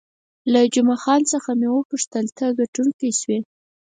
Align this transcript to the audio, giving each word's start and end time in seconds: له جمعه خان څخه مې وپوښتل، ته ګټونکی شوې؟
له 0.51 0.61
جمعه 0.73 0.97
خان 1.03 1.21
څخه 1.33 1.49
مې 1.59 1.67
وپوښتل، 1.71 2.25
ته 2.37 2.45
ګټونکی 2.59 3.09
شوې؟ 3.19 3.39